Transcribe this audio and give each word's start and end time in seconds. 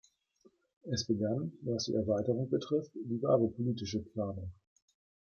Es 0.89 1.05
begann, 1.05 1.53
was 1.61 1.83
die 1.83 1.93
Erweiterung 1.93 2.49
betrifft, 2.49 2.89
die 2.95 3.21
wahre 3.21 3.47
politische 3.49 3.99
Planung. 3.99 4.51